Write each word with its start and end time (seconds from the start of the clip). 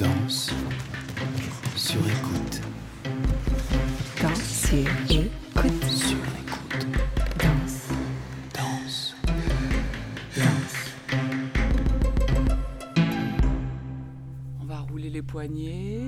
Danse 0.00 0.50
sur 1.76 2.00
écoute. 2.00 2.62
Danse 4.22 4.40
sur 4.40 4.78
écoute. 4.78 5.84
Sur 5.90 6.16
écoute. 6.16 6.86
Danse, 7.38 7.88
Danse. 8.54 9.14
danse. 10.34 10.94
On 14.62 14.64
va 14.64 14.80
rouler 14.80 15.10
les 15.10 15.20
poignets. 15.20 16.00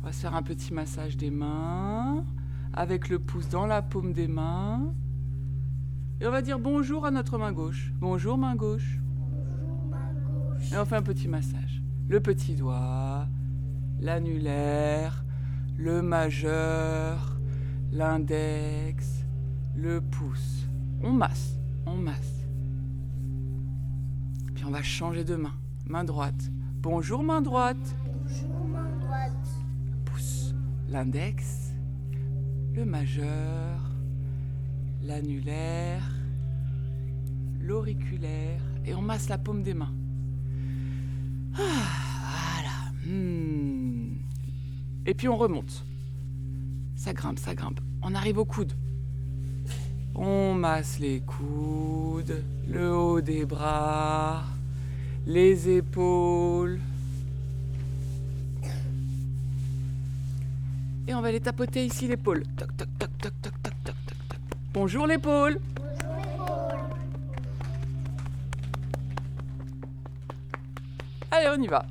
On 0.00 0.06
va 0.06 0.12
se 0.12 0.20
faire 0.20 0.36
un 0.36 0.44
petit 0.44 0.72
massage 0.72 1.16
des 1.16 1.32
mains 1.32 2.24
avec 2.72 3.08
le 3.08 3.18
pouce 3.18 3.48
dans 3.48 3.66
la 3.66 3.82
paume 3.82 4.12
des 4.12 4.28
mains. 4.28 4.94
Et 6.20 6.26
on 6.28 6.30
va 6.30 6.40
dire 6.40 6.60
bonjour 6.60 7.04
à 7.04 7.10
notre 7.10 7.36
main 7.36 7.50
gauche. 7.50 7.92
Bonjour 7.98 8.38
main 8.38 8.54
gauche. 8.54 9.00
Et 10.74 10.76
on 10.76 10.84
fait 10.84 10.96
un 10.96 11.02
petit 11.02 11.28
massage. 11.28 11.80
Le 12.08 12.18
petit 12.18 12.56
doigt, 12.56 13.28
l'annulaire, 14.00 15.24
le 15.76 16.02
majeur, 16.02 17.38
l'index, 17.92 19.24
le 19.76 20.00
pouce. 20.00 20.66
On 21.00 21.12
masse, 21.12 21.60
on 21.86 21.94
masse. 21.94 22.44
Puis 24.52 24.64
on 24.64 24.72
va 24.72 24.82
changer 24.82 25.22
de 25.22 25.36
main. 25.36 25.54
Main 25.86 26.02
droite. 26.02 26.50
Bonjour 26.82 27.22
main 27.22 27.40
droite. 27.40 27.96
Pouce. 30.04 30.56
L'index, 30.88 31.72
le 32.72 32.84
majeur, 32.84 33.92
l'annulaire, 35.04 36.02
l'auriculaire. 37.60 38.60
Et 38.84 38.92
on 38.92 39.02
masse 39.02 39.28
la 39.28 39.38
paume 39.38 39.62
des 39.62 39.74
mains. 39.74 39.94
Ah, 41.56 41.60
voilà. 42.56 42.92
Hmm. 43.06 44.16
Et 45.06 45.14
puis 45.14 45.28
on 45.28 45.36
remonte. 45.36 45.84
Ça 46.96 47.12
grimpe, 47.12 47.38
ça 47.38 47.54
grimpe. 47.54 47.80
On 48.02 48.14
arrive 48.14 48.38
au 48.38 48.44
coude. 48.44 48.72
On 50.14 50.54
masse 50.54 50.98
les 51.00 51.20
coudes, 51.20 52.42
le 52.68 52.92
haut 52.94 53.20
des 53.20 53.44
bras, 53.44 54.44
les 55.26 55.68
épaules. 55.68 56.78
Et 61.06 61.14
on 61.14 61.20
va 61.20 61.32
les 61.32 61.40
tapoter 61.40 61.84
ici 61.84 62.06
l'épaule. 62.06 62.44
Toc, 62.56 62.76
toc, 62.76 62.88
toc, 62.98 63.10
toc, 63.18 63.32
toc, 63.42 63.52
toc, 63.62 63.74
toc, 63.84 63.96
toc. 64.06 64.38
Bonjour 64.72 65.06
l'épaule. 65.06 65.58
Allez, 71.36 71.48
on 71.48 71.60
y 71.60 71.66
va. 71.66 71.84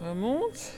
Remonte. 0.00 0.72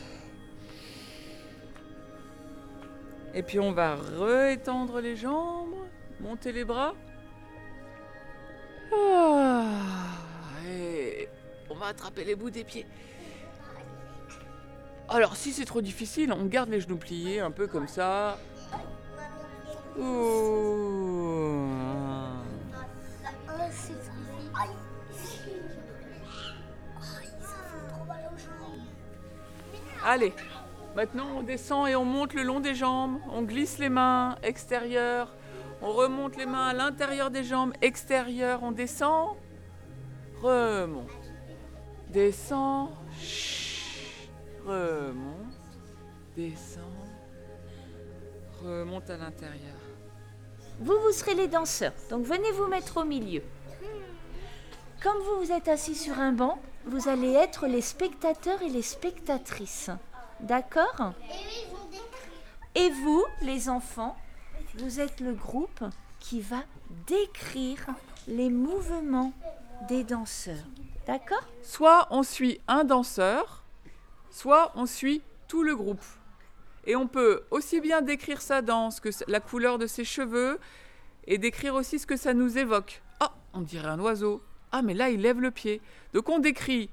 Et 3.34 3.45
puis 3.45 3.61
on 3.61 3.70
va 3.70 3.95
réétendre 4.19 4.98
les 4.98 5.14
jambes, 5.14 5.77
monter 6.19 6.50
les 6.50 6.64
bras. 6.64 6.95
Ah, 8.92 9.77
et 10.69 11.28
on 11.70 11.77
va 11.77 11.86
attraper 11.86 12.25
les 12.25 12.34
bouts 12.34 12.50
des 12.50 12.64
pieds. 12.64 12.86
Alors 15.08 15.36
si 15.36 15.53
c'est 15.53 15.67
trop 15.67 15.80
difficile, 15.80 16.33
on 16.33 16.47
garde 16.47 16.69
les 16.69 16.80
genoux 16.80 16.97
pliés 16.97 17.39
un 17.39 17.53
peu 17.53 17.69
comme 17.69 17.86
ça. 17.86 18.39
Allez, 30.05 30.33
maintenant 30.96 31.29
on 31.36 31.42
descend 31.42 31.89
et 31.89 31.95
on 31.95 32.05
monte 32.05 32.35
le 32.35 32.42
long 32.42 32.61
des 32.61 32.74
jambes. 32.74 33.20
On 33.30 33.42
glisse 33.42 33.79
les 33.79 33.89
mains 33.89 34.36
extérieures. 34.42 35.33
On 35.80 35.92
remonte 35.92 36.36
les 36.36 36.46
mains 36.46 36.68
à 36.68 36.74
l'intérieur 36.74 37.30
des 37.30 37.45
jambes 37.45 37.73
extérieures. 37.83 38.62
On 38.62 38.73
descend. 38.73 39.36
Remonte. 40.41 41.08
Descend. 42.08 42.91
Remonte. 44.67 45.61
Descend. 46.36 46.85
Remonte 48.62 49.11
à 49.11 49.17
l'intérieur. 49.17 49.77
Vous, 50.80 50.98
vous 51.05 51.12
serez 51.12 51.35
les 51.35 51.48
danseurs, 51.48 51.92
donc 52.11 52.24
venez 52.24 52.51
vous 52.52 52.67
mettre 52.67 52.98
au 52.98 53.05
milieu. 53.05 53.42
Comme 55.02 55.18
vous 55.18 55.45
vous 55.45 55.52
êtes 55.52 55.68
assis 55.68 55.95
sur 55.95 56.18
un 56.18 56.33
banc, 56.33 56.61
vous 56.84 57.08
allez 57.08 57.32
être 57.32 57.66
les 57.66 57.80
spectateurs 57.80 58.62
et 58.62 58.68
les 58.68 58.82
spectatrices. 58.82 59.90
D'accord 60.40 61.12
Et 62.74 62.90
vous, 62.90 63.24
les 63.42 63.68
enfants, 63.68 64.16
vous 64.78 65.00
êtes 65.00 65.20
le 65.20 65.34
groupe 65.34 65.84
qui 66.18 66.40
va 66.40 66.62
décrire 67.06 67.86
les 68.26 68.50
mouvements 68.50 69.32
des 69.88 70.04
danseurs. 70.04 70.64
D'accord 71.06 71.46
Soit 71.62 72.08
on 72.10 72.22
suit 72.22 72.60
un 72.68 72.84
danseur, 72.84 73.62
soit 74.30 74.72
on 74.74 74.86
suit 74.86 75.22
tout 75.48 75.62
le 75.62 75.76
groupe. 75.76 76.04
Et 76.84 76.96
on 76.96 77.06
peut 77.06 77.44
aussi 77.50 77.80
bien 77.80 78.02
décrire 78.02 78.40
sa 78.40 78.62
danse 78.62 79.00
que 79.00 79.10
la 79.28 79.40
couleur 79.40 79.78
de 79.78 79.86
ses 79.86 80.04
cheveux 80.04 80.58
et 81.26 81.38
décrire 81.38 81.74
aussi 81.74 81.98
ce 81.98 82.06
que 82.06 82.16
ça 82.16 82.34
nous 82.34 82.58
évoque. 82.58 83.02
Ah, 83.20 83.32
on 83.52 83.60
dirait 83.60 83.88
un 83.88 84.00
oiseau. 84.00 84.42
Ah, 84.72 84.83
mais 84.83 84.94
là, 84.94 85.10
il 85.10 85.20
lève 85.20 85.40
le 85.40 85.50
pied. 85.50 85.80
Donc 86.14 86.28
on 86.30 86.38
décrit 86.38 86.88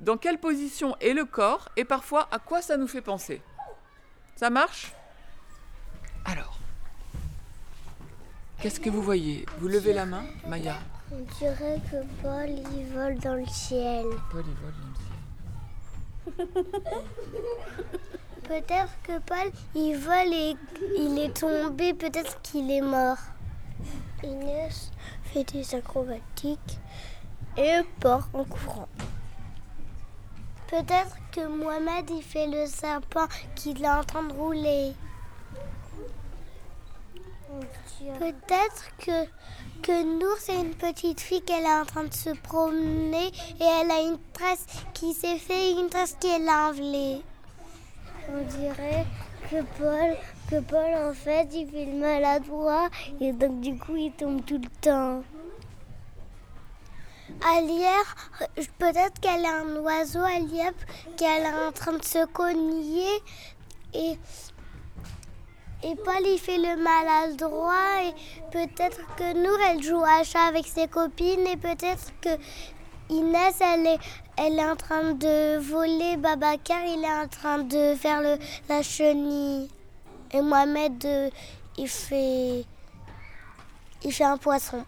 dans 0.00 0.16
quelle 0.16 0.38
position 0.38 0.96
est 1.00 1.12
le 1.12 1.24
corps 1.24 1.68
et 1.76 1.84
parfois 1.84 2.28
à 2.30 2.38
quoi 2.38 2.62
ça 2.62 2.76
nous 2.76 2.86
fait 2.86 3.00
penser. 3.00 3.42
Ça 4.36 4.48
marche? 4.50 4.92
Alors, 6.24 6.58
qu'est-ce 8.60 8.80
que 8.80 8.90
vous 8.90 9.02
voyez? 9.02 9.46
Vous 9.58 9.68
levez 9.68 9.92
la 9.92 10.06
main, 10.06 10.24
Maya? 10.46 10.76
On 11.10 11.20
dirait 11.38 11.80
que 11.90 11.96
Paul 12.22 12.48
il 12.48 12.86
vole 12.92 13.18
dans 13.18 13.34
le 13.34 13.46
ciel. 13.46 14.06
Paul, 14.30 14.44
il 14.46 14.54
vole 14.54 14.74
dans 14.80 14.88
le 16.36 16.46
ciel. 16.46 16.64
Peut-être 18.48 18.92
que 19.02 19.18
Paul 19.20 19.50
il 19.74 19.96
vole 19.96 20.32
et 20.32 20.56
il 20.98 21.18
est 21.18 21.34
tombé, 21.34 21.94
peut-être 21.94 22.40
qu'il 22.42 22.70
est 22.70 22.80
mort. 22.80 23.18
Inès 24.22 24.92
fait 25.24 25.44
des 25.52 25.74
acrobatiques 25.74 26.78
et 27.56 27.82
part 28.00 28.28
en 28.32 28.44
courant. 28.44 28.88
Peut-être 30.68 31.16
que 31.32 31.46
Mohamed 31.46 32.10
il 32.10 32.22
fait 32.22 32.46
le 32.46 32.66
sapin 32.66 33.28
qu'il 33.54 33.82
est 33.82 33.88
en 33.88 34.02
train 34.02 34.24
de 34.24 34.32
rouler. 34.32 34.94
Peut-être 38.18 38.90
que, 38.98 39.26
que 39.82 40.02
Nour, 40.02 40.36
c'est 40.38 40.60
une 40.60 40.74
petite 40.74 41.20
fille 41.20 41.42
qu'elle 41.42 41.64
est 41.64 41.80
en 41.80 41.84
train 41.84 42.04
de 42.04 42.12
se 42.12 42.30
promener 42.30 43.28
et 43.60 43.64
elle 43.64 43.90
a 43.90 44.00
une 44.00 44.18
tresse 44.32 44.66
qui 44.92 45.14
s'est 45.14 45.38
fait 45.38 45.72
une 45.72 45.88
tresse 45.88 46.16
qui 46.20 46.26
est 46.28 46.38
l'envelée. 46.38 47.22
On 48.28 48.42
dirait 48.58 49.06
que 49.50 49.62
Paul, 49.78 50.16
que 50.50 50.60
Paul, 50.60 51.10
en 51.10 51.14
fait, 51.14 51.48
il 51.52 51.70
fait 51.70 51.86
le 51.86 51.98
maladroit 51.98 52.88
et 53.20 53.32
donc 53.32 53.60
du 53.60 53.78
coup, 53.78 53.96
il 53.96 54.12
tombe 54.12 54.44
tout 54.44 54.58
le 54.58 54.68
temps. 54.80 55.22
Alière, 57.44 58.16
peut-être 58.78 59.20
qu'elle 59.20 59.44
est 59.44 59.48
un 59.48 59.76
oiseau, 59.76 60.22
Alière, 60.22 60.72
qu'elle 61.16 61.42
est 61.42 61.66
en 61.66 61.72
train 61.72 61.92
de 61.92 62.04
se 62.04 62.24
cogner 62.26 63.20
et, 63.94 64.18
et 65.82 65.94
Paul 65.96 66.22
il 66.24 66.38
fait 66.38 66.58
le 66.58 66.76
maladroit 66.76 68.02
et 68.04 68.14
peut-être 68.50 69.00
que 69.16 69.34
Nour 69.34 69.58
elle 69.68 69.82
joue 69.82 70.02
à 70.04 70.22
chat 70.22 70.46
avec 70.46 70.66
ses 70.66 70.88
copines 70.88 71.46
et 71.46 71.56
peut-être 71.56 72.12
que 72.20 72.30
Inès 73.10 73.60
elle 73.60 73.86
est, 73.86 73.98
elle 74.36 74.58
est 74.58 74.68
en 74.68 74.76
train 74.76 75.12
de 75.12 75.58
voler, 75.58 76.16
Babacar 76.16 76.84
il 76.86 77.04
est 77.04 77.24
en 77.24 77.28
train 77.28 77.58
de 77.58 77.94
faire 77.94 78.22
la 78.68 78.82
chenille 78.82 79.68
et 80.32 80.40
Mohamed 80.40 81.04
euh, 81.04 81.30
il 81.78 81.88
fait 81.88 82.64
il 84.02 84.12
fait 84.12 84.24
un 84.24 84.36
poisson. 84.36 84.84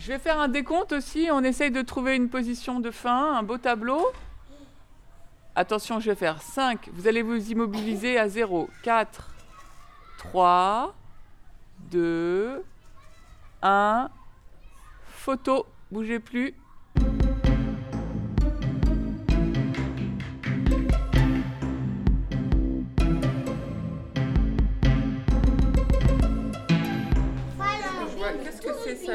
Je 0.00 0.06
vais 0.06 0.18
faire 0.18 0.40
un 0.40 0.48
décompte 0.48 0.92
aussi. 0.92 1.28
On 1.30 1.44
essaye 1.44 1.70
de 1.70 1.82
trouver 1.82 2.16
une 2.16 2.30
position 2.30 2.80
de 2.80 2.90
fin, 2.90 3.34
un 3.34 3.42
beau 3.42 3.58
tableau. 3.58 4.10
Attention, 5.54 6.00
je 6.00 6.08
vais 6.08 6.16
faire 6.16 6.40
5. 6.40 6.88
Vous 6.94 7.06
allez 7.06 7.20
vous 7.20 7.50
immobiliser 7.50 8.18
à 8.18 8.26
0. 8.26 8.70
4, 8.82 9.28
3, 10.16 10.94
2, 11.90 12.64
1. 13.60 14.08
Photo. 15.04 15.66
Bougez 15.90 16.18
plus. 16.18 16.54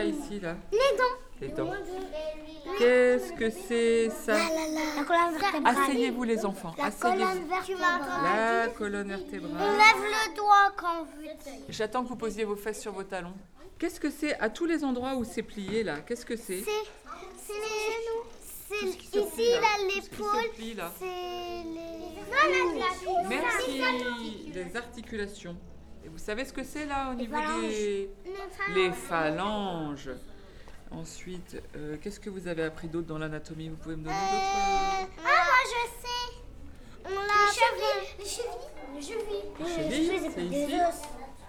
Ici 0.04 0.40
là 0.40 0.56
Les 0.72 0.98
dents. 0.98 1.04
Les 1.42 1.48
dents. 1.50 1.72
Qu'est-ce 2.78 3.34
que 3.34 3.50
c'est 3.50 4.10
ça 4.10 4.34
La 4.34 5.04
colonne 5.04 5.38
vertébrale. 5.38 5.78
Asseyez-vous 5.78 6.24
les 6.24 6.46
enfants. 6.46 6.74
Asseyez-vous. 6.82 7.48
vertébrale. 7.48 8.02
La 8.24 8.68
colonne 8.70 9.08
vertébrale. 9.10 9.52
lève 9.54 10.04
le 10.04 10.36
doigt 10.36 10.72
quand 10.76 11.04
vous. 11.04 11.28
J'attends 11.70 12.04
que 12.04 12.10
vous 12.10 12.16
posiez 12.16 12.44
vos 12.44 12.56
fesses 12.56 12.82
sur 12.82 12.92
vos 12.94 13.04
talons. 13.04 13.34
Qu'est-ce 13.78 14.00
que 14.00 14.10
c'est 14.10 14.40
à 14.40 14.50
tous 14.50 14.66
les 14.66 14.84
endroits 14.84 15.16
où 15.16 15.24
c'est 15.24 15.44
plié 15.44 15.84
là? 15.84 15.98
Qu'est-ce 16.00 16.26
que 16.26 16.36
c'est? 16.38 16.64
C'est 16.64 16.72
c'est 18.68 18.80
Tout 18.80 18.92
ce 18.92 18.98
qui 18.98 19.08
se 19.08 19.20
ici 19.20 19.52
là? 19.52 19.68
l'épaule. 19.88 20.90
C'est 20.98 21.06
les. 21.06 22.06
Merci. 23.28 24.52
Les 24.54 24.76
articulations. 24.76 25.56
Et 26.06 26.08
vous 26.08 26.20
savez 26.20 26.46
ce 26.46 26.54
que 26.54 26.64
c'est 26.64 26.86
là 26.86 27.10
au 27.10 27.16
niveau 27.16 27.34
phalanges. 27.36 27.62
des 27.64 28.10
les 28.76 28.92
phalanges. 28.92 30.12
Ensuite, 30.92 31.60
euh, 31.76 31.98
qu'est-ce 32.00 32.20
que 32.20 32.30
vous 32.30 32.48
avez 32.48 32.62
appris 32.62 32.88
d'autre 32.88 33.08
dans 33.08 33.18
l'anatomie? 33.18 33.70
Vous 33.70 33.76
pouvez 33.76 33.96
me 33.96 34.04
donner 34.04 34.16
d'autres 34.16 35.10
Ah, 35.18 35.44
moi 35.46 35.64
je 35.66 35.90
sais. 36.02 36.36
On 37.06 37.10
l'a. 37.10 37.26
Les 38.20 38.26
chevilles. 38.28 38.46
Les 38.96 39.02
chevilles. 39.02 39.46
Les 39.66 39.72
chevilles. 39.72 40.20
chevilles 40.20 40.32
C'est 40.36 40.46
ici. 40.46 40.76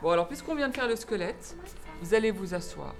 Bon 0.00 0.10
alors, 0.10 0.26
puisqu'on 0.26 0.54
vient 0.54 0.70
de 0.70 0.74
faire 0.74 0.88
le 0.88 0.96
squelette, 0.96 1.54
vous 2.00 2.14
allez 2.14 2.30
vous 2.30 2.54
asseoir. 2.54 2.94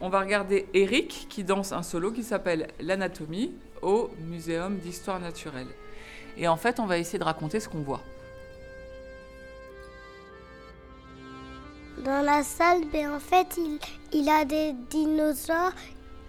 On 0.00 0.08
va 0.08 0.20
regarder 0.20 0.66
Eric 0.72 1.26
qui 1.28 1.44
danse 1.44 1.72
un 1.72 1.82
solo 1.82 2.10
qui 2.10 2.22
s'appelle 2.22 2.68
L'anatomie 2.80 3.52
au 3.82 4.08
Muséum 4.28 4.78
d'histoire 4.78 5.20
naturelle. 5.20 5.68
Et 6.38 6.48
en 6.48 6.56
fait, 6.56 6.80
on 6.80 6.86
va 6.86 6.96
essayer 6.96 7.18
de 7.18 7.24
raconter 7.24 7.60
ce 7.60 7.68
qu'on 7.68 7.82
voit. 7.82 8.00
Dans 12.10 12.22
la 12.22 12.42
salle, 12.42 12.80
ben, 12.92 13.14
en 13.14 13.20
fait, 13.20 13.46
il, 13.56 13.78
il 14.12 14.28
a 14.28 14.44
des 14.44 14.74
dinosaures 14.90 15.70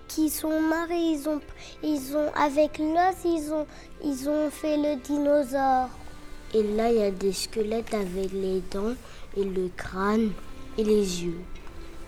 qui 0.07 0.29
sont 0.29 0.61
morts 0.61 0.91
et 0.91 1.13
ils 1.13 1.27
ont, 1.27 1.41
ils 1.81 2.15
ont 2.15 2.31
avec 2.35 2.77
l'os, 2.77 3.15
ils 3.25 3.51
ont, 3.51 3.65
ils 4.03 4.29
ont 4.29 4.51
fait 4.51 4.77
le 4.77 4.97
dinosaure. 4.97 5.89
Et 6.53 6.61
là, 6.61 6.91
il 6.91 6.99
y 6.99 7.01
a 7.01 7.09
des 7.09 7.33
squelettes 7.33 7.95
avec 7.95 8.31
les 8.31 8.61
dents 8.71 8.93
et 9.35 9.43
le 9.43 9.71
crâne 9.75 10.33
et 10.77 10.83
les 10.83 11.23
yeux 11.23 11.41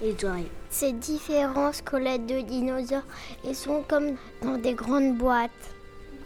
et 0.03 0.13
les 0.13 0.23
oreilles. 0.25 0.51
Ces 0.69 0.91
différents 0.91 1.73
squelettes 1.73 2.27
de 2.27 2.41
dinosaures, 2.41 3.07
ils 3.43 3.55
sont 3.55 3.83
comme 3.89 4.17
dans 4.43 4.59
des 4.59 4.75
grandes 4.75 5.17
boîtes. 5.17 5.49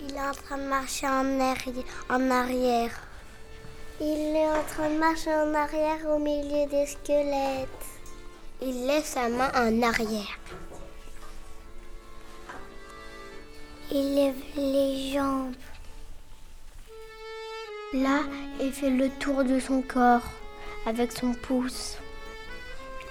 Il 0.01 0.13
est 0.13 0.19
en 0.19 0.33
train 0.33 0.57
de 0.57 0.67
marcher 0.67 1.07
en, 1.07 1.23
arri- 1.39 1.85
en 2.09 2.29
arrière. 2.29 3.06
Il 3.99 4.35
est 4.35 4.47
en 4.49 4.63
train 4.63 4.89
de 4.89 4.99
marcher 4.99 5.33
en 5.33 5.53
arrière 5.53 6.05
au 6.07 6.19
milieu 6.19 6.67
des 6.69 6.85
squelettes. 6.85 7.67
Il 8.61 8.85
lève 8.85 9.03
sa 9.03 9.27
main 9.29 9.49
en 9.55 9.81
arrière. 9.81 10.37
Il 13.91 14.15
lève 14.15 14.35
les 14.55 15.11
jambes. 15.13 15.55
Là, 17.93 18.19
il 18.59 18.71
fait 18.71 18.89
le 18.89 19.09
tour 19.09 19.43
de 19.43 19.59
son 19.59 19.81
corps 19.81 20.29
avec 20.85 21.11
son 21.11 21.33
pouce. 21.33 21.97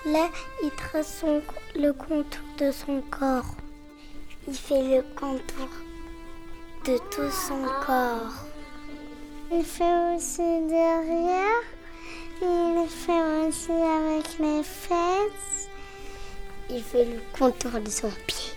Là, 0.05 0.29
il 0.63 0.71
trace 0.71 1.19
son- 1.21 1.43
le 1.75 1.93
contour 1.93 2.45
de 2.59 2.71
son 2.71 3.01
corps. 3.11 3.55
Il 4.47 4.55
fait 4.55 4.83
le 4.83 5.03
contour 5.19 5.69
de 6.85 6.99
tout 7.11 7.31
son 7.31 7.65
corps. 7.85 8.46
Il 9.53 9.65
fait 9.65 10.15
aussi 10.15 10.43
derrière. 10.69 11.63
Il 12.43 12.87
fait 12.89 13.47
aussi 13.47 13.71
avec 13.71 14.39
les 14.41 14.63
fesses. 14.63 15.69
Il 16.69 16.83
fait 16.83 17.05
le 17.05 17.21
contour 17.39 17.81
de 17.81 17.89
son 17.89 18.11
pied. 18.27 18.53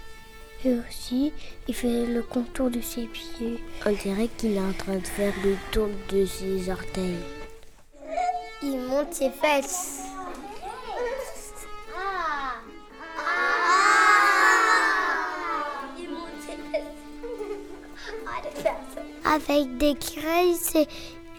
Et 0.66 0.74
aussi, 0.74 1.32
il 1.68 1.76
fait 1.76 2.06
le 2.06 2.24
contour 2.24 2.72
de 2.72 2.82
ses 2.82 3.06
pieds. 3.06 3.64
On 3.86 3.92
dirait 3.92 4.30
qu'il 4.38 4.58
est 4.58 4.60
en 4.60 4.74
train 4.74 4.98
de 4.98 5.08
faire 5.08 5.34
le 5.44 5.56
tour 5.72 5.90
de 6.12 6.26
ses 6.26 6.70
orteils. 6.70 7.20
Il 8.64 8.80
monte 8.80 9.14
ses 9.14 9.30
fesses. 9.30 10.09
Avec 19.32 19.78
des 19.78 19.96
craies, 19.96 20.48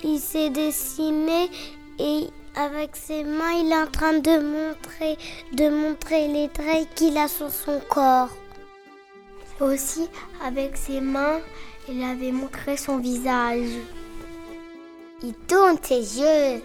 il 0.04 0.18
s'est- 0.20 0.50
dessiné 0.50 1.50
et 1.98 2.26
avec 2.54 2.94
ses 2.96 3.24
mains, 3.24 3.50
il 3.52 3.70
est 3.72 3.76
en 3.76 3.86
train 3.90 4.14
de 4.14 4.38
montrer, 4.38 5.18
de 5.52 5.68
montrer 5.68 6.28
les 6.28 6.48
traits 6.48 6.88
qu'il 6.94 7.18
a 7.18 7.26
sur 7.28 7.50
son 7.50 7.80
corps. 7.88 8.30
Aussi, 9.60 10.08
avec 10.44 10.76
ses 10.76 11.00
mains, 11.00 11.40
il 11.88 12.02
avait 12.02 12.32
montré 12.32 12.76
son 12.76 12.98
visage. 12.98 13.68
Il 15.22 15.34
tourne 15.48 15.76
ses 15.82 16.20
yeux. 16.20 16.62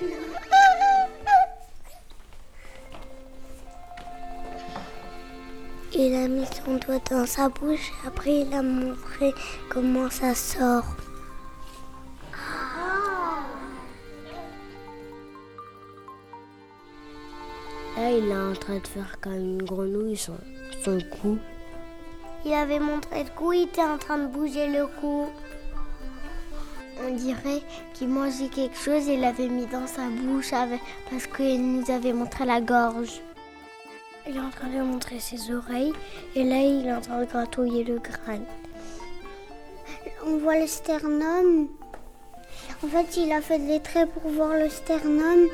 Il 5.96 6.12
a 6.14 6.26
mis 6.26 6.44
son 6.46 6.74
doigt 6.74 6.98
dans 7.08 7.24
sa 7.24 7.48
bouche 7.48 7.92
et 8.04 8.08
après 8.08 8.40
il 8.40 8.52
a 8.52 8.62
montré 8.62 9.32
comment 9.68 10.10
ça 10.10 10.34
sort. 10.34 10.84
Là, 17.96 18.10
il 18.10 18.28
est 18.28 18.36
en 18.36 18.54
train 18.54 18.78
de 18.78 18.86
faire 18.86 19.20
comme 19.20 19.34
une 19.34 19.62
grenouille 19.62 20.16
son, 20.16 20.36
son 20.84 20.98
cou. 21.22 21.38
Il 22.44 22.52
avait 22.52 22.80
montré 22.80 23.22
le 23.22 23.30
cou, 23.36 23.52
il 23.52 23.62
était 23.62 23.84
en 23.84 23.98
train 23.98 24.18
de 24.18 24.26
bouger 24.26 24.66
le 24.68 24.86
cou. 25.00 25.28
On 27.06 27.14
dirait 27.14 27.62
qu'il 27.94 28.08
mangeait 28.08 28.48
quelque 28.48 28.76
chose 28.76 29.08
et 29.08 29.16
l'avait 29.16 29.48
mis 29.48 29.66
dans 29.66 29.86
sa 29.86 30.08
bouche 30.08 30.52
avec- 30.52 30.80
parce 31.10 31.26
qu'il 31.28 31.62
nous 31.62 31.88
avait 31.90 32.12
montré 32.12 32.44
la 32.44 32.60
gorge. 32.60 33.20
Il 34.26 34.36
est 34.36 34.40
en 34.40 34.50
train 34.50 34.68
de 34.68 34.82
montrer 34.82 35.20
ses 35.20 35.52
oreilles 35.52 35.92
et 36.34 36.44
là 36.44 36.56
il 36.56 36.86
est 36.86 36.92
en 36.92 37.00
train 37.00 37.20
de 37.20 37.26
gratouiller 37.26 37.84
le 37.84 37.98
crâne. 37.98 38.44
On 40.26 40.38
voit 40.38 40.58
le 40.58 40.66
sternum. 40.66 41.68
En 42.82 42.88
fait, 42.88 43.16
il 43.18 43.32
a 43.32 43.42
fait 43.42 43.58
des 43.58 43.80
traits 43.80 44.10
pour 44.12 44.30
voir 44.30 44.54
le 44.54 44.70
sternum 44.70 45.46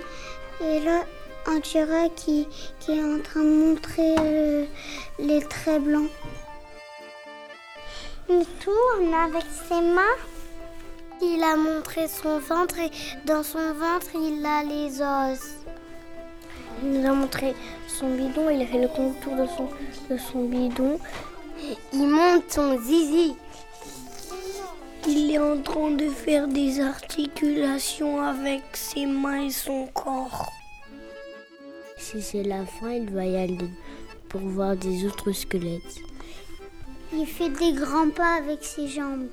et 0.61 0.81
là 0.81 1.05
on 1.49 1.59
dirait 1.59 2.11
qu'il 2.15 2.47
est 2.89 3.03
en 3.03 3.21
train 3.21 3.43
de 3.43 3.71
montrer 3.71 4.15
euh, 4.19 4.67
les 5.19 5.43
traits 5.43 5.83
blancs. 5.83 6.11
Il 8.29 8.45
tourne 8.63 9.13
avec 9.13 9.45
ses 9.69 9.81
mains. 9.81 10.17
Il 11.21 11.43
a 11.43 11.57
montré 11.57 12.07
son 12.07 12.39
ventre 12.39 12.79
et 12.79 12.91
dans 13.25 13.43
son 13.43 13.75
ventre, 13.75 14.11
il 14.15 14.47
a 14.47 14.63
les 14.63 15.03
os. 15.03 15.60
Il 16.83 16.93
nous 16.93 17.07
a 17.07 17.13
montré 17.13 17.55
son 17.89 18.15
bidon, 18.15 18.49
il 18.51 18.63
a 18.63 18.67
fait 18.67 18.81
le 18.81 18.89
contour 18.89 19.37
de 19.37 19.47
son, 19.47 19.69
de 20.11 20.19
son 20.19 20.45
bidon. 20.45 20.99
Il 21.93 22.07
monte 22.07 22.51
son 22.51 22.81
zizi. 22.81 23.35
Il 25.07 25.31
est 25.31 25.39
en 25.39 25.61
train 25.61 25.91
de 25.91 26.09
faire 26.09 26.47
des 26.47 26.81
articulations 26.81 28.21
avec 28.21 28.63
ses 28.75 29.07
mains 29.07 29.47
et 29.47 29.51
son 29.51 29.87
corps. 29.87 30.53
Si 31.99 32.23
c'est 32.23 32.43
la 32.43 32.65
fin, 32.65 32.93
il 32.93 33.11
va 33.11 33.25
y 33.25 33.37
aller 33.37 33.71
pour 34.29 34.41
voir 34.41 34.77
des 34.77 35.05
autres 35.07 35.33
squelettes. 35.33 36.01
Il 37.13 37.27
fait 37.27 37.51
des 37.51 37.73
grands 37.73 38.11
pas 38.11 38.37
avec 38.37 38.63
ses 38.65 38.89
jambes. 38.89 39.29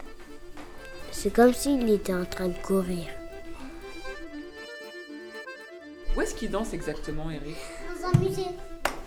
C'est 1.11 1.33
comme 1.33 1.53
s'il 1.53 1.89
était 1.89 2.13
en 2.13 2.25
train 2.25 2.47
de 2.47 2.57
courir. 2.65 3.05
Qu'il 6.37 6.51
danse 6.51 6.73
exactement, 6.73 7.29
Eric 7.31 7.55
Dans 8.01 8.07
un 8.09 8.19
musée. 8.21 8.41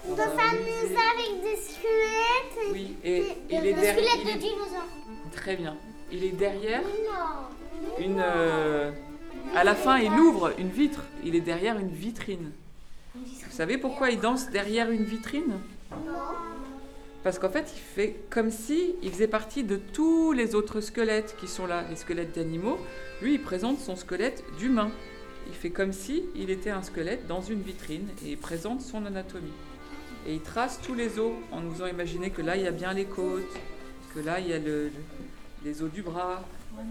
Dans 0.08 0.22
un 0.22 0.52
musée. 0.58 0.96
avec 0.96 1.42
des 1.42 1.56
squelettes. 1.56 2.72
Oui, 2.72 2.96
et 3.04 3.24
il 3.48 3.66
est 3.66 3.72
derrière. 3.72 3.94
squelettes 3.94 4.10
il 4.20 4.24
de 4.24 4.30
est- 4.30 4.38
dinosaures. 4.38 4.86
Très 5.32 5.56
bien. 5.56 5.76
Il 6.12 6.24
est 6.24 6.32
derrière 6.32 6.82
Non. 6.82 8.04
une. 8.04 8.20
euh, 8.20 8.90
À 9.54 9.62
la 9.64 9.74
fin, 9.74 9.98
il 9.98 10.12
ouvre 10.12 10.52
une 10.58 10.70
vitre. 10.70 11.02
Il 11.24 11.34
est 11.36 11.40
derrière 11.40 11.78
une 11.78 11.90
vitrine. 11.92 12.50
Vous 13.14 13.50
savez 13.50 13.78
pourquoi 13.78 14.10
il 14.10 14.20
danse 14.20 14.50
derrière 14.50 14.90
une 14.90 15.04
vitrine? 15.04 15.58
Parce 17.22 17.38
qu'en 17.38 17.50
fait, 17.50 17.70
il 17.74 17.80
fait 17.80 18.16
comme 18.30 18.50
si 18.50 18.94
il 19.02 19.10
faisait 19.12 19.28
partie 19.28 19.62
de 19.62 19.76
tous 19.76 20.32
les 20.32 20.54
autres 20.54 20.80
squelettes 20.80 21.36
qui 21.38 21.46
sont 21.48 21.66
là, 21.66 21.84
les 21.90 21.96
squelettes 21.96 22.34
d'animaux. 22.34 22.78
Lui, 23.22 23.34
il 23.34 23.42
présente 23.42 23.78
son 23.78 23.94
squelette 23.94 24.42
d'humain. 24.58 24.90
Il 25.50 25.56
fait 25.56 25.70
comme 25.70 25.92
si 25.92 26.22
il 26.36 26.48
était 26.50 26.70
un 26.70 26.82
squelette 26.82 27.26
dans 27.26 27.42
une 27.42 27.60
vitrine 27.60 28.08
et 28.24 28.36
présente 28.36 28.80
son 28.80 29.04
anatomie. 29.04 29.52
Et 30.26 30.34
il 30.34 30.40
trace 30.40 30.80
tous 30.80 30.94
les 30.94 31.18
os 31.18 31.32
en 31.50 31.60
nous 31.60 31.72
faisant 31.72 31.86
imaginer 31.86 32.30
que 32.30 32.40
là, 32.42 32.56
il 32.56 32.62
y 32.62 32.66
a 32.66 32.70
bien 32.70 32.92
les 32.92 33.04
côtes, 33.06 33.56
que 34.14 34.20
là, 34.20 34.38
il 34.40 34.48
y 34.48 34.52
a 34.52 34.58
le- 34.58 34.84
le- 34.84 34.92
les 35.64 35.82
os 35.82 35.90
du 35.90 36.02
bras, 36.02 36.44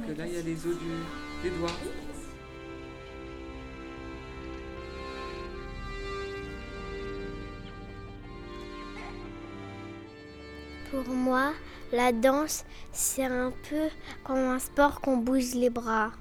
que 0.08 0.12
là, 0.18 0.28
il 0.28 0.34
y 0.34 0.38
a 0.38 0.42
les 0.42 0.68
os 0.68 0.76
des 1.44 1.50
doigts. 1.52 1.70
Pour 10.92 11.08
moi, 11.14 11.54
la 11.92 12.12
danse, 12.12 12.66
c'est 12.92 13.24
un 13.26 13.52
peu 13.70 13.90
comme 14.24 14.38
un 14.38 14.60
sport 14.60 15.02
qu'on 15.02 15.18
bouge 15.18 15.54
les 15.56 15.70
bras 15.70 16.12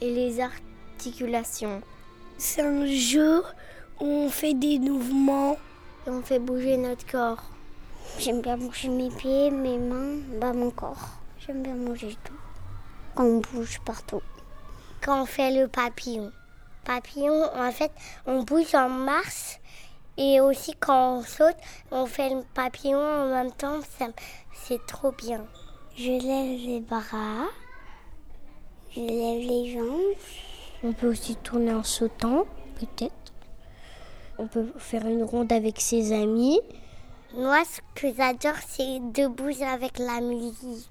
et 0.00 0.10
les 0.12 0.40
C'est 2.38 2.62
un 2.62 2.84
jeu 2.84 3.42
où 4.00 4.04
on 4.04 4.28
fait 4.28 4.54
des 4.54 4.80
mouvements 4.80 5.56
et 6.04 6.10
on 6.10 6.20
fait 6.20 6.40
bouger 6.40 6.76
notre 6.76 7.06
corps. 7.06 7.44
J'aime 8.18 8.40
bien 8.40 8.56
bouger 8.56 8.88
mes 8.88 9.10
pieds, 9.10 9.50
mes 9.50 9.78
mains, 9.78 10.16
bah 10.40 10.52
mon 10.52 10.70
corps. 10.70 11.10
J'aime 11.38 11.62
bien 11.62 11.76
bouger 11.76 12.16
tout. 12.24 12.34
Quand 13.14 13.24
on 13.24 13.40
bouge 13.40 13.80
partout. 13.84 14.20
Quand 15.00 15.22
on 15.22 15.26
fait 15.26 15.52
le 15.52 15.68
papillon. 15.68 16.32
Papillon, 16.84 17.50
en 17.54 17.70
fait, 17.70 17.92
on 18.26 18.42
bouge 18.42 18.74
en 18.74 18.88
marche 18.88 19.60
et 20.16 20.40
aussi 20.40 20.74
quand 20.74 21.18
on 21.18 21.22
saute, 21.22 21.56
on 21.92 22.06
fait 22.06 22.30
le 22.30 22.42
papillon 22.52 22.98
en 22.98 23.26
même 23.26 23.52
temps. 23.52 23.78
C'est 24.52 24.84
trop 24.86 25.12
bien. 25.12 25.46
Je 25.96 26.10
lève 26.10 26.66
les 26.66 26.80
bras. 26.80 27.46
Je 28.90 29.00
lève 29.00 29.48
les 29.48 29.72
jambes. 29.72 30.55
On 30.82 30.92
peut 30.92 31.08
aussi 31.08 31.36
tourner 31.36 31.72
en 31.72 31.82
sautant, 31.82 32.44
peut-être. 32.78 33.12
On 34.38 34.46
peut 34.46 34.66
faire 34.76 35.06
une 35.06 35.22
ronde 35.22 35.50
avec 35.52 35.80
ses 35.80 36.12
amis. 36.12 36.60
Moi, 37.34 37.62
ce 37.64 37.80
que 37.94 38.14
j'adore, 38.14 38.58
c'est 38.68 39.00
de 39.00 39.26
bouger 39.26 39.64
avec 39.64 39.98
la 39.98 40.20
musique. 40.20 40.90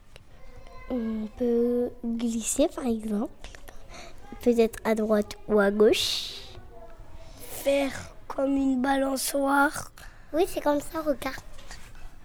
On 0.90 1.28
peut 1.38 1.90
glisser, 2.04 2.68
par 2.68 2.86
exemple. 2.86 3.50
Peut-être 4.42 4.80
à 4.84 4.96
droite 4.96 5.38
ou 5.48 5.60
à 5.60 5.72
gauche. 5.72 6.34
Faire 7.40 7.92
comme 8.28 8.58
une 8.58 8.82
balançoire. 8.82 9.92
Oui, 10.34 10.46
c'est 10.48 10.62
comme 10.62 10.82
ça, 10.82 11.02
regarde. 11.02 11.36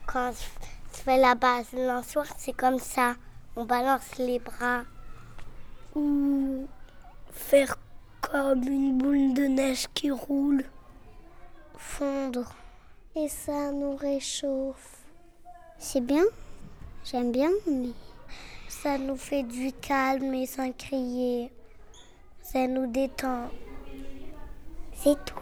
Quand 0.07 0.33
je 0.33 0.99
fais 0.99 1.19
la 1.19 1.35
balançoire, 1.35 2.27
c'est 2.39 2.57
comme 2.57 2.79
ça. 2.79 3.15
On 3.57 3.65
balance 3.65 4.19
les 4.19 4.39
bras. 4.39 4.83
Ou 5.95 6.67
faire 7.41 7.77
comme 8.21 8.63
une 8.63 8.99
boule 8.99 9.35
de 9.35 9.45
neige 9.45 9.87
qui 9.95 10.11
roule. 10.11 10.65
Fondre. 11.77 12.55
Et 13.17 13.29
ça 13.29 13.73
nous 13.73 13.97
réchauffe. 13.97 15.05
C'est 15.79 16.01
bien. 16.05 16.23
J'aime 17.05 17.33
bien, 17.33 17.51
mais 17.67 17.91
ça 18.69 18.99
nous 18.99 19.17
fait 19.17 19.43
du 19.43 19.73
calme 19.73 20.35
et 20.35 20.47
sans 20.47 20.71
crier. 20.73 21.51
Ça 22.41 22.69
nous 22.69 22.87
détend. 22.87 23.49
C'est 24.95 25.17
tout. 25.25 25.35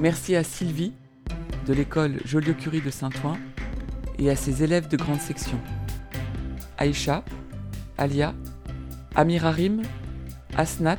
Merci 0.00 0.34
à 0.34 0.42
Sylvie 0.42 0.92
de 1.66 1.72
l'école 1.72 2.20
Joliot-Curie 2.24 2.80
de 2.80 2.90
Saint-Ouen 2.90 3.36
et 4.18 4.30
à 4.30 4.36
ses 4.36 4.62
élèves 4.62 4.88
de 4.88 4.96
grande 4.96 5.20
section. 5.20 5.58
Aïcha, 6.78 7.24
Alia, 7.98 8.34
Amirarim, 9.14 9.82
Asnat, 10.56 10.98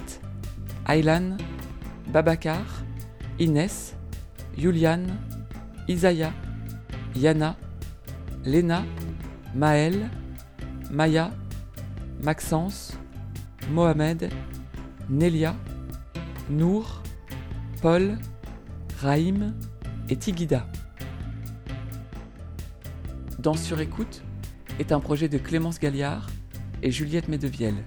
Aylan, 0.86 1.38
Babacar, 2.12 2.64
Inès, 3.40 3.96
Yuliane, 4.58 5.18
Isaya, 5.88 6.34
Yana, 7.16 7.56
Léna, 8.44 8.84
Maël, 9.56 10.10
Maya, 10.92 11.32
Maxence, 12.24 12.98
Mohamed, 13.72 14.30
Nelia, 15.10 15.56
Nour, 16.50 17.04
Paul, 17.82 18.18
Raïm 19.02 19.54
et 20.10 20.16
Tigida. 20.16 20.66
Danse 23.40 23.62
sur 23.62 23.80
écoute 23.80 24.24
est 24.80 24.92
un 24.92 25.00
projet 25.00 25.30
de 25.30 25.38
Clémence 25.38 25.80
Galliard 25.80 26.28
et 26.82 26.92
Juliette 26.92 27.28
Medevielle. 27.28 27.84